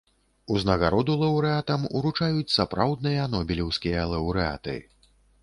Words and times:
Узнагароду 0.53 1.17
лаўрэатам 1.23 1.81
уручаюць 1.99 2.55
сапраўдныя 2.57 3.27
нобелеўскія 3.35 4.09
лаўрэаты. 4.15 4.75